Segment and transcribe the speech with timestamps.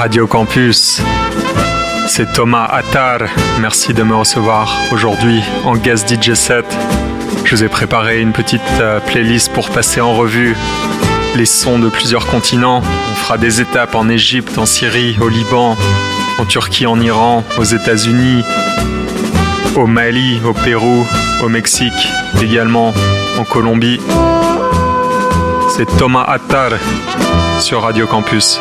[0.00, 1.02] Radio Campus.
[2.08, 3.18] C'est Thomas Attar.
[3.60, 6.64] Merci de me recevoir aujourd'hui en guest DJ set.
[7.44, 10.56] Je vous ai préparé une petite euh, playlist pour passer en revue
[11.36, 12.80] les sons de plusieurs continents.
[13.12, 15.76] On fera des étapes en Égypte, en Syrie, au Liban,
[16.38, 18.42] en Turquie, en Iran, aux États-Unis,
[19.76, 21.06] au Mali, au Pérou,
[21.44, 22.08] au Mexique,
[22.40, 22.94] également
[23.38, 24.00] en Colombie.
[25.76, 26.70] C'est Thomas Attar
[27.58, 28.58] sur Radio Campus.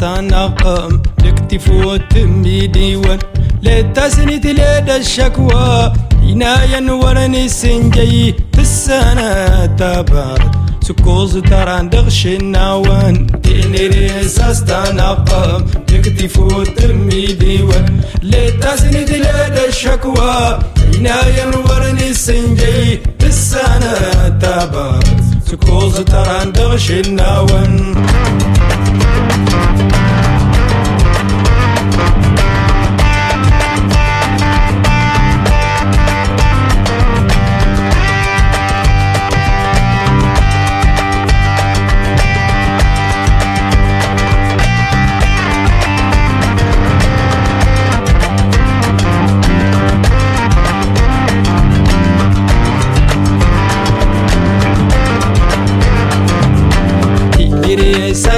[0.00, 3.18] تنقم لك تفوت ميديون
[3.62, 5.92] لتسند لدى الشكوى
[6.22, 10.50] ينايا ورني سنجي في السنة تبارك
[10.82, 20.58] سكوز تران دغش النوان تيني ريساس تنقم لك تفوت ميديون لتسند لدى الشكوى
[20.94, 21.44] ينايا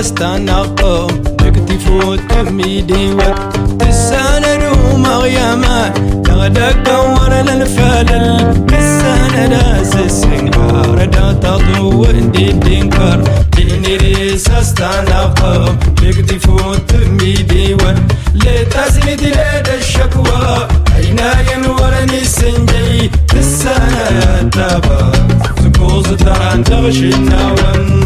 [0.02, 1.06] استنقم
[1.38, 3.34] تكتفو تمي ديوت
[3.78, 5.88] تسانا روم غياما
[6.24, 13.22] تغدك دور للفلل تسانا ناس السنقار دا تضو اندي دينكر
[13.52, 17.96] تيني ريس استنقم تكتفو تمي ديوت
[18.34, 21.18] لتزيد لدى الشكوى اين
[21.52, 25.12] ينورني سنجي تسانا يا تابا
[25.64, 28.01] سكوز تران تغشي النوم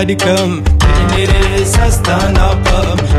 [0.00, 0.62] radicum
[1.12, 2.56] Generesa stand up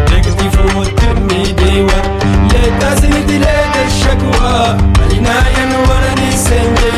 [0.09, 2.05] Niggas be footed me they what
[2.53, 6.93] Let us in the letter shakwa Alina yan wala ni senje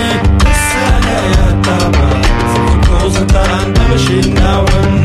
[0.72, 2.08] Sana ya taba
[2.88, 5.03] Kosa taranda shinawan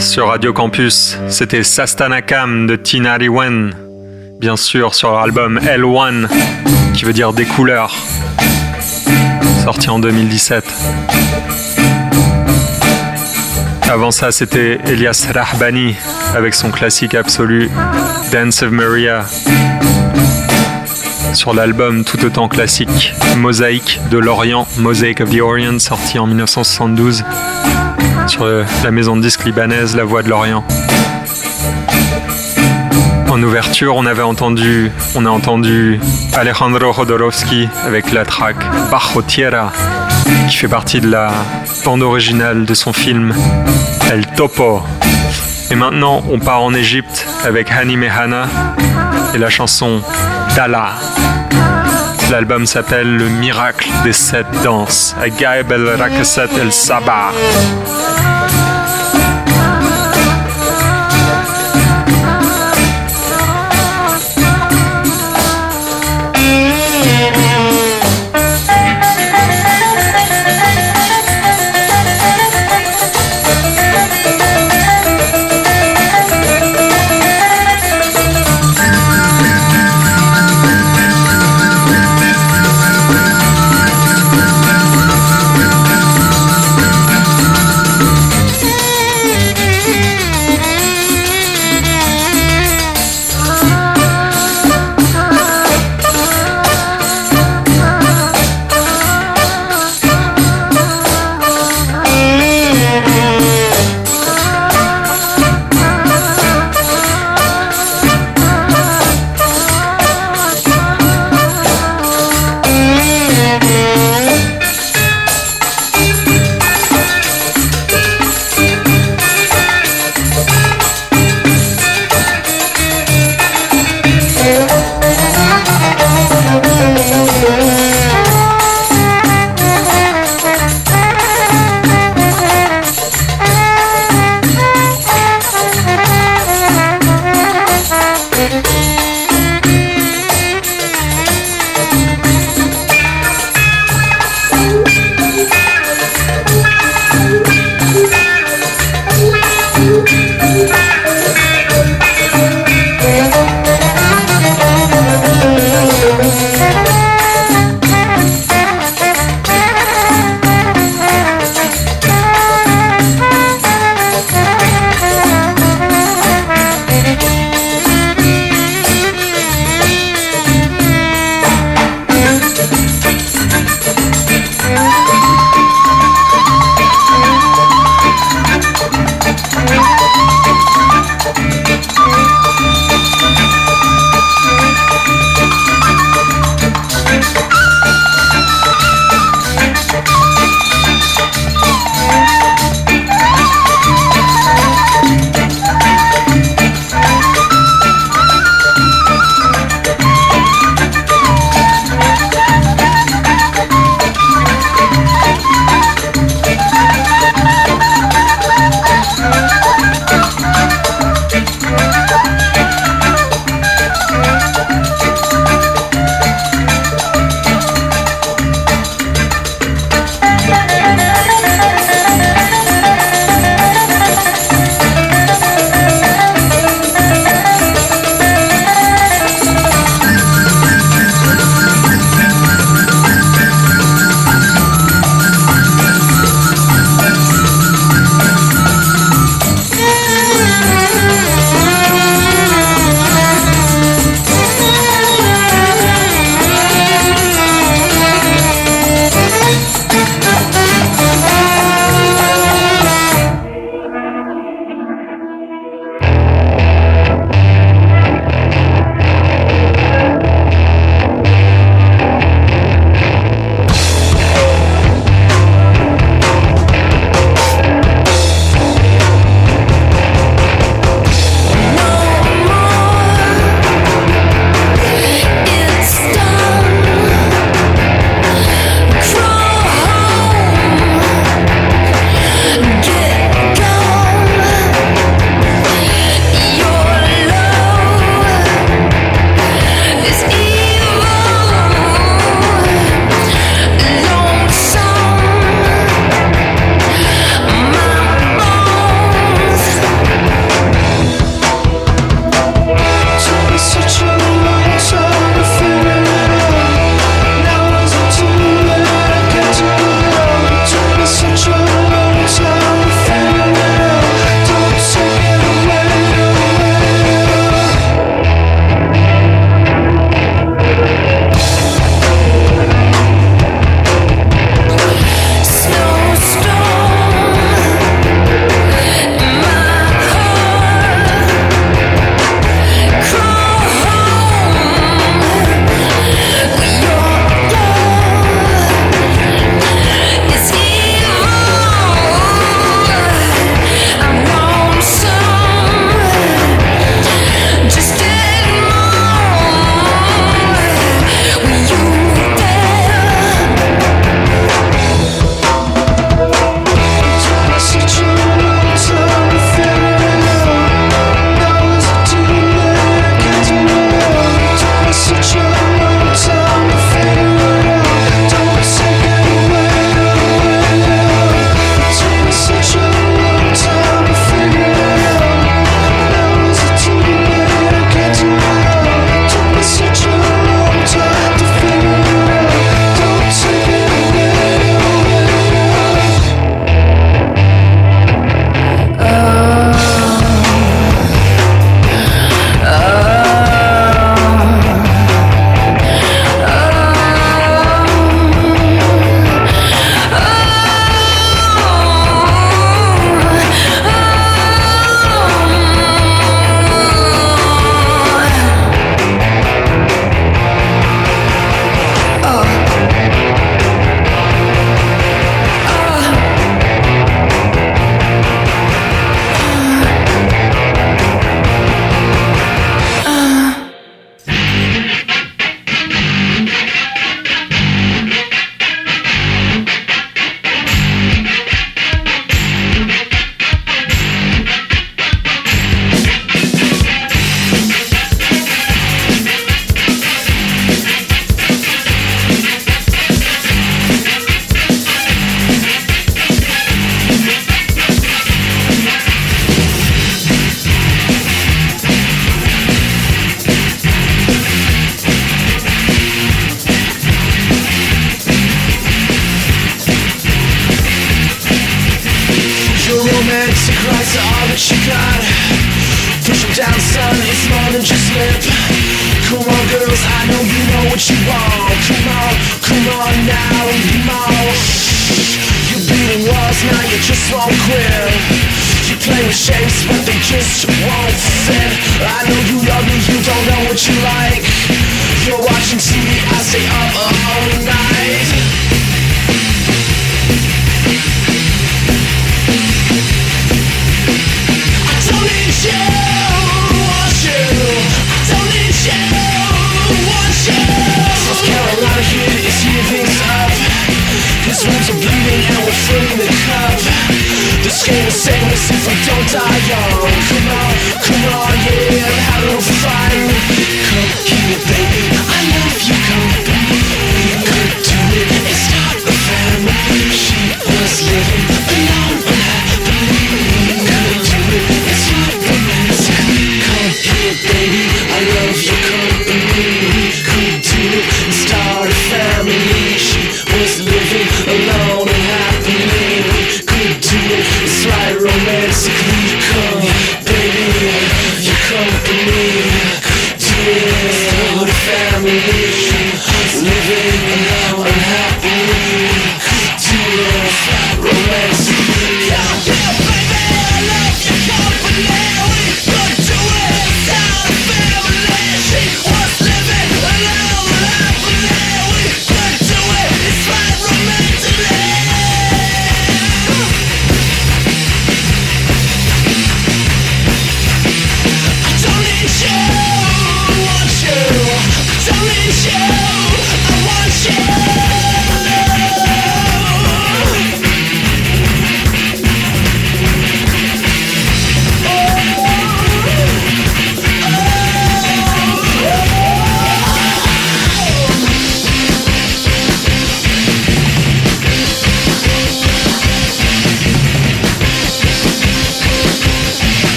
[0.00, 1.16] Sur Radio Campus.
[1.28, 3.72] C'était Sastanakam de Tinari Wen,
[4.40, 6.26] bien sûr sur l'album L1,
[6.92, 7.94] qui veut dire des couleurs,
[9.62, 10.64] sorti en 2017.
[13.88, 15.94] Avant ça, c'était Elias Rahbani
[16.34, 17.70] avec son classique absolu
[18.32, 19.24] Dance of Maria
[21.32, 27.24] sur l'album tout autant classique Mosaïque de l'Orient, Mosaic of the Orient, sorti en 1972
[28.26, 30.64] sur la maison de disques libanaise La Voix de l'Orient.
[33.28, 36.00] En ouverture, on avait entendu, on a entendu
[36.34, 38.56] Alejandro Jodorowsky avec la track
[38.90, 39.72] Bajo Tierra,
[40.48, 41.32] qui fait partie de la
[41.84, 43.34] bande originale de son film
[44.10, 44.82] El Topo.
[45.70, 48.46] Et maintenant, on part en Égypte avec Hani Mehana
[49.34, 50.00] et la chanson
[50.54, 50.92] Dala.
[52.34, 55.14] L'album s'appelle Le miracle des sept danses,
[56.58, 57.30] el Sabah.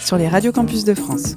[0.00, 1.36] sur les radios campus de France.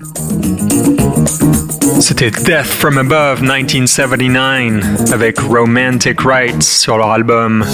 [2.00, 7.66] C'était Death from Above 1979 avec Romantic Rights sur leur album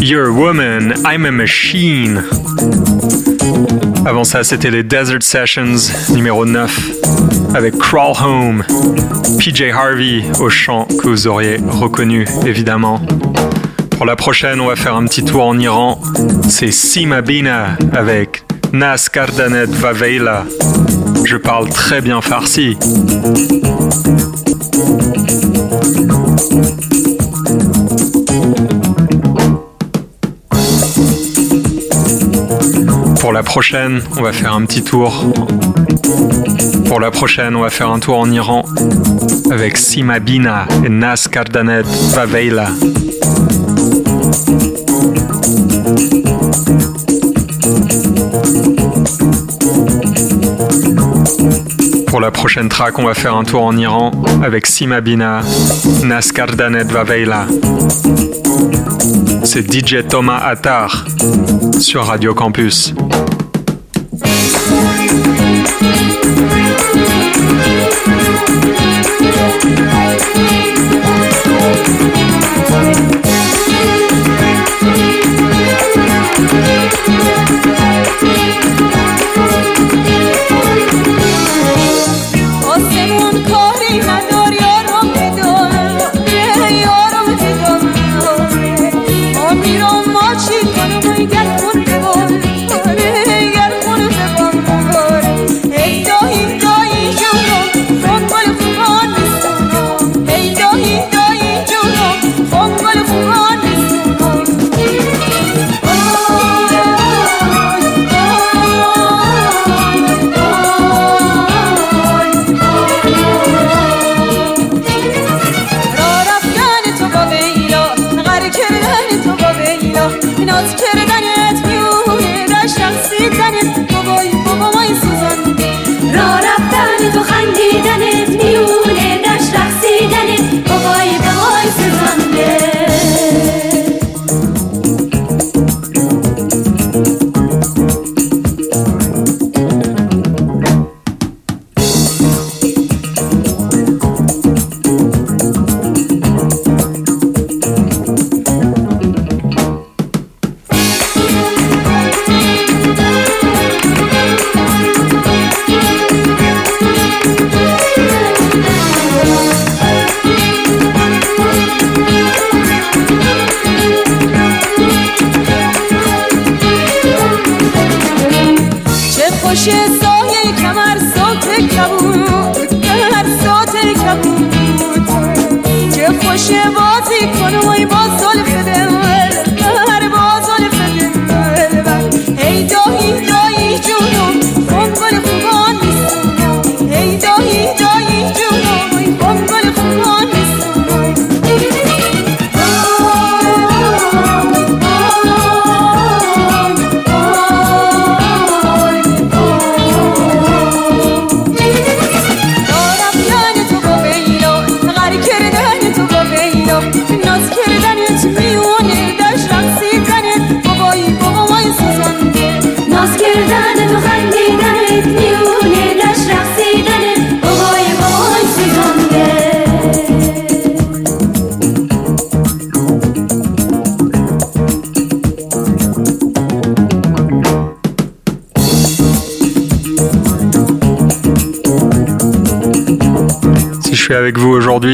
[0.00, 2.22] You're a Woman, I'm a Machine.
[4.06, 8.64] Avant ça, c'était les Desert Sessions numéro 9 avec Crawl Home,
[9.38, 13.00] PJ Harvey au chant que vous auriez reconnu évidemment.
[13.90, 16.00] Pour la prochaine, on va faire un petit tour en Iran.
[16.48, 20.44] C'est Sima Bina avec Nas Cardanet Vaveila.
[21.24, 22.76] Je parle très bien farsi.
[33.20, 35.24] Pour la prochaine, on va faire un petit tour.
[36.86, 38.64] Pour la prochaine, on va faire un tour en Iran
[39.50, 42.68] avec Simabina et Nas Kardanet Vaveila.
[52.06, 54.10] Pour la prochaine track, on va faire un tour en Iran
[54.42, 55.42] avec Sima Bina,
[56.04, 57.46] Naskardanet Vaveila.
[59.44, 61.06] C'est DJ Thomas Attar
[61.78, 62.94] sur Radio Campus.
[77.06, 78.26] Thank
[79.36, 79.47] you.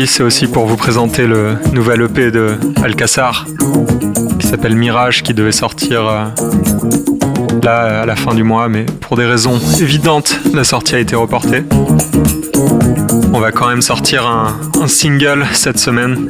[0.06, 3.44] C'est aussi pour vous présenter le nouvel EP de Alcassar
[4.38, 6.24] qui s'appelle Mirage qui devait sortir euh,
[7.62, 11.14] là à la fin du mois, mais pour des raisons évidentes, la sortie a été
[11.14, 11.64] reportée.
[13.34, 16.28] On va quand même sortir un, un single cette semaine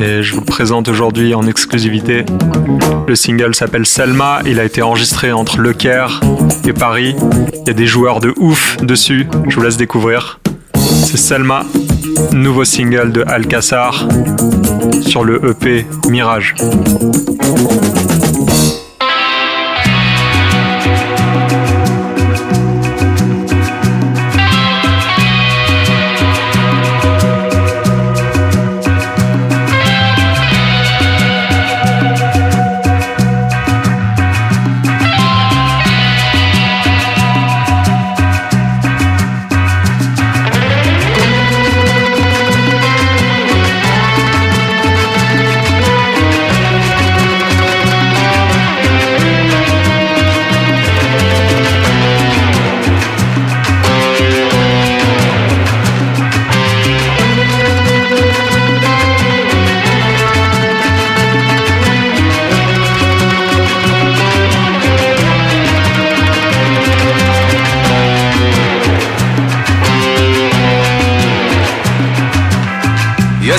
[0.00, 2.24] et je vous le présente aujourd'hui en exclusivité.
[3.06, 6.20] Le single s'appelle Selma, il a été enregistré entre Le Caire
[6.66, 7.14] et Paris.
[7.52, 10.38] Il y a des joueurs de ouf dessus, je vous laisse découvrir.
[10.84, 11.64] C'est Selma,
[12.32, 14.06] nouveau single de Alcassar
[15.00, 16.54] sur le EP Mirage.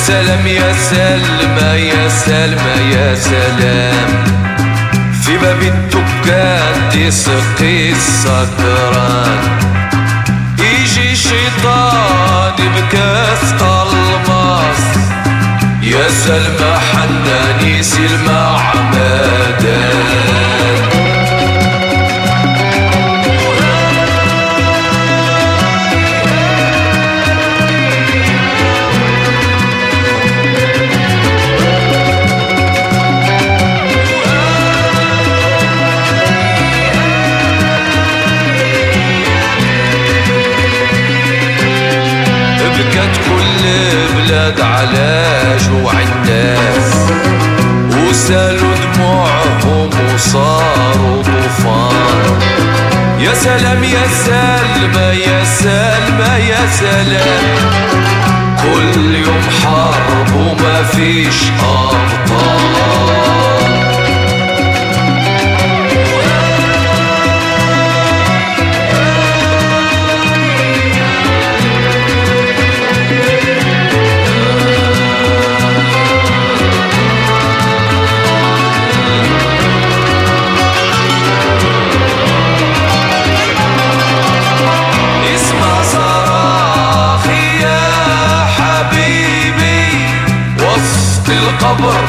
[0.08, 4.10] سلام يا سلمى يا سلمى يا سلام.
[5.24, 9.40] في باب الدكان تسقي السكران
[10.60, 14.82] يجي شيطان بكاس الماس
[15.82, 20.06] يا سلمى حناني سلمى عمادان
[44.46, 45.26] بلاد على
[45.68, 46.94] جوع الناس.
[48.10, 52.40] وسالوا دموعهم وصاروا طوفان.
[53.20, 57.44] يا سلام يا سلمى يا سلمى يا سلام.
[58.64, 62.55] كل يوم حرب وما فيش أبطال.
[91.66, 92.06] القبر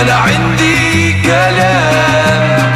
[0.00, 2.72] أنا عندي كلام.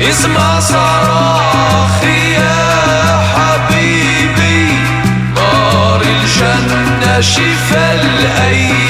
[0.00, 4.72] اسمع صراخي يا حبيبي.
[5.36, 8.85] نار الجنة شفا الأيتام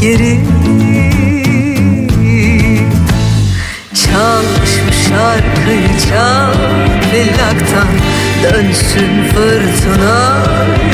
[0.00, 0.40] geri.
[3.94, 6.52] Çal şu şarkıyı çal
[7.10, 7.88] Plaktan
[8.42, 10.42] Dönsün fırtına.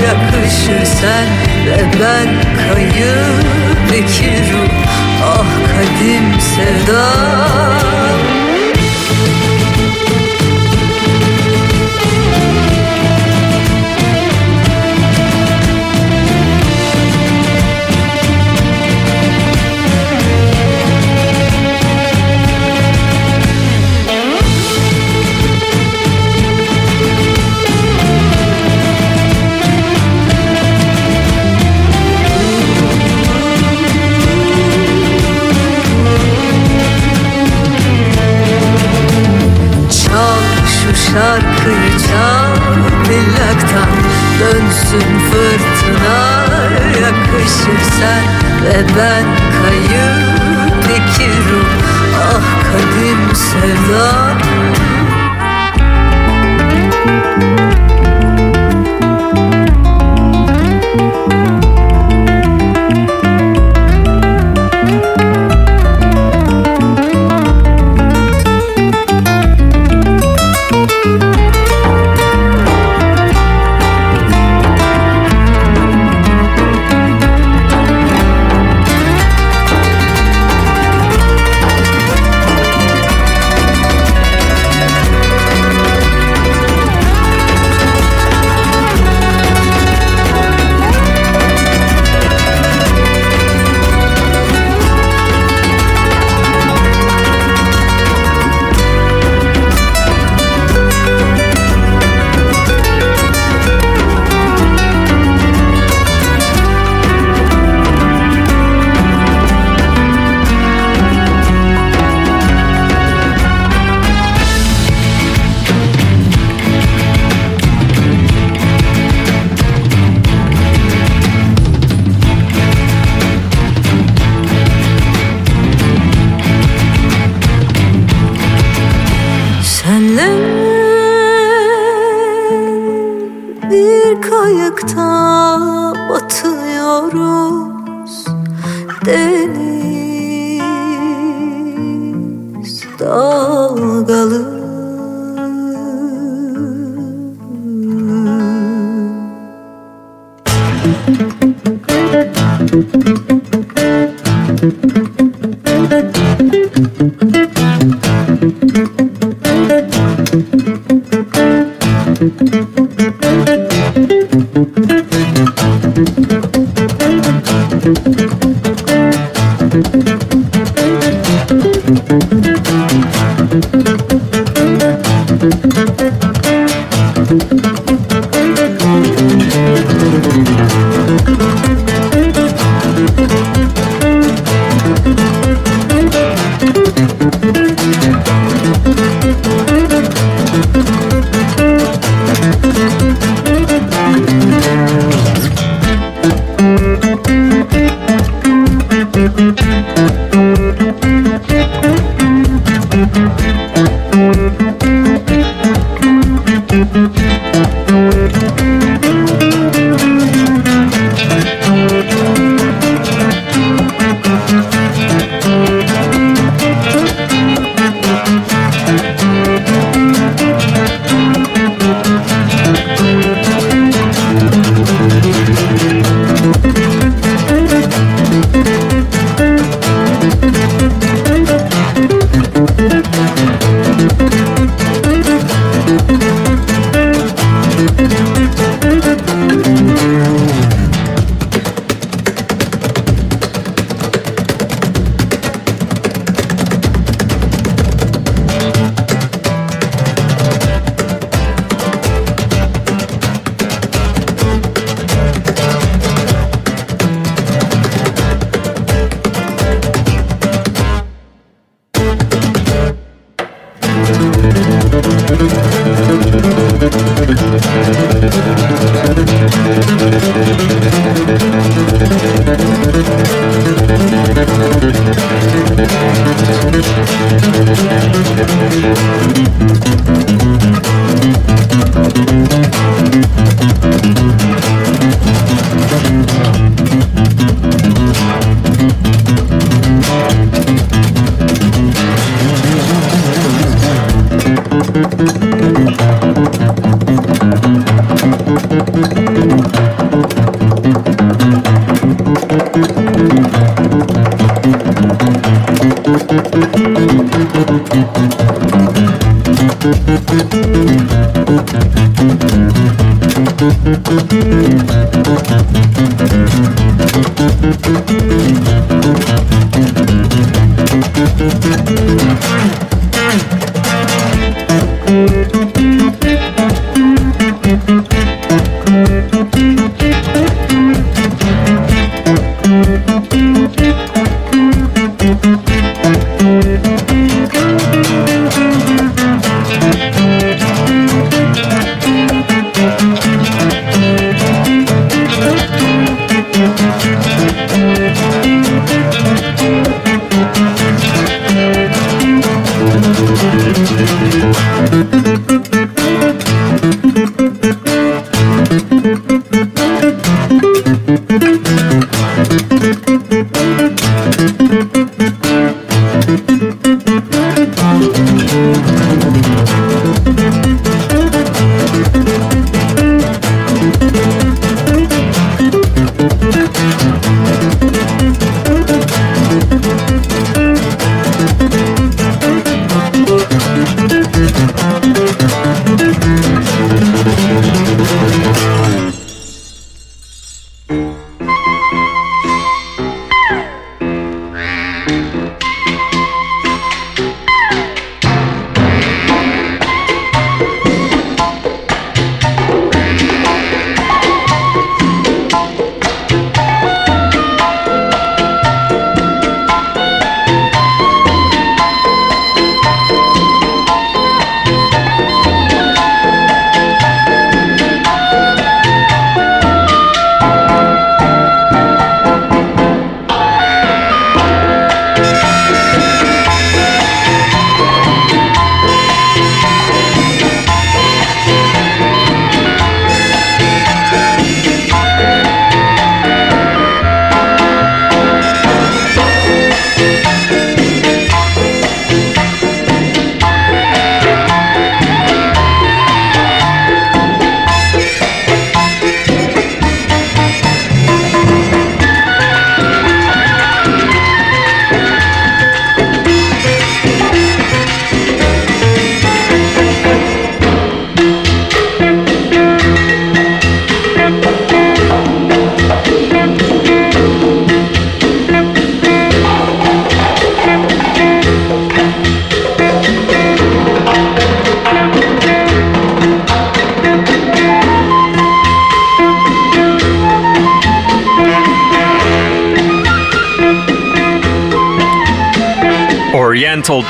[0.04, 1.28] Yakışır sen
[1.66, 2.28] ve ben
[2.74, 4.70] Kayıp iki ruh.
[5.24, 7.14] Ah kadim sevda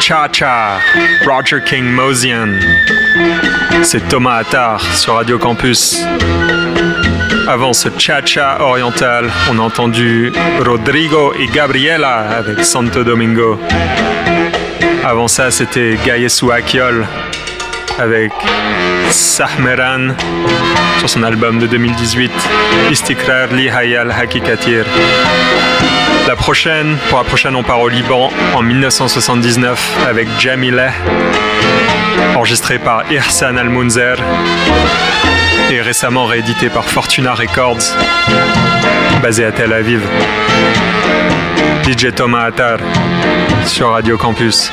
[0.04, 0.80] Oriental Cha-Cha,
[1.24, 2.58] Roger King Mosian.
[3.82, 6.04] C'est Thomas Attar sur Radio Campus.
[7.48, 10.32] Avant ce Cha-Cha oriental, on a entendu
[10.64, 13.58] Rodrigo et Gabriela avec Santo Domingo.
[15.04, 17.06] Avant ça, c'était Gayesu Akiol
[17.98, 18.32] avec
[19.14, 20.14] Sahmeran
[20.98, 22.32] sur son album de 2018,
[22.90, 24.84] Istikrar Li Hayal Hakikatir.
[26.26, 30.90] La prochaine, pour la prochaine, on part au Liban en 1979 avec Jamileh,
[32.34, 34.16] enregistré par Irsan Al-Munzer
[35.70, 37.96] et récemment réédité par Fortuna Records,
[39.22, 40.00] basé à Tel Aviv.
[41.84, 42.78] DJ Thomas Attar
[43.66, 44.72] sur Radio Campus.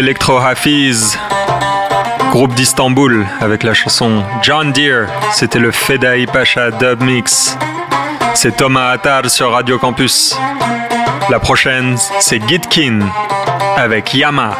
[0.00, 1.18] Electro Hafiz,
[2.30, 5.06] groupe d'Istanbul avec la chanson John Deere.
[5.34, 7.54] C'était le Fedai Pasha Dub Mix.
[8.32, 10.34] C'est Thomas Attar sur Radio Campus.
[11.28, 13.00] La prochaine, c'est Gitkin
[13.76, 14.56] avec Yama.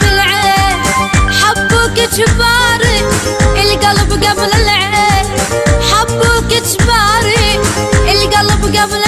[0.00, 0.78] بالعين
[1.42, 2.08] حبك
[3.62, 5.26] القلب قبل العين
[5.92, 7.60] حبك جباري
[8.12, 9.02] القلب قبل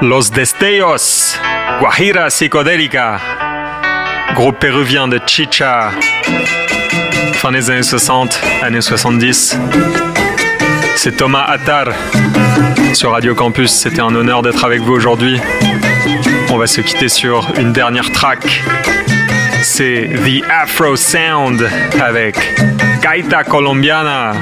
[0.00, 1.36] Los Destellos,
[1.80, 3.18] Guajira Psicodélica,
[4.34, 5.90] groupe péruvien de chicha,
[7.32, 9.58] fin des années 60, années 70.
[10.94, 11.88] C'est Thomas Attar
[12.92, 15.40] sur Radio Campus, c'était un honneur d'être avec vous aujourd'hui.
[16.50, 18.62] On va se quitter sur une dernière track.
[19.62, 21.68] C'est The Afro Sound
[22.00, 22.36] avec
[23.02, 24.32] Gaita Colombiana.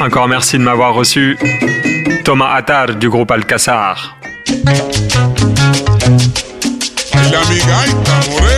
[0.00, 1.36] Encore merci de m'avoir reçu.
[2.24, 4.17] Thomas Attar du groupe Alcazar.
[7.14, 8.57] Baila mi gaita morena.